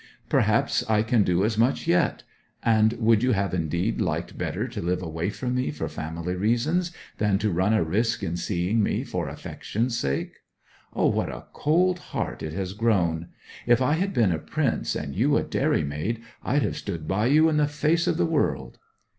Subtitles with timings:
[0.29, 2.23] 'Perhaps I can do as much yet!
[2.63, 6.91] And would you have indeed liked better to live away from me for family reasons,
[7.19, 10.37] than to run a risk in seeing me for affection's sake?
[10.95, 13.27] O what a cold heart it has grown!
[13.67, 17.47] If I had been a prince, and you a dairymaid, I'd have stood by you
[17.47, 18.79] in the face of the world!'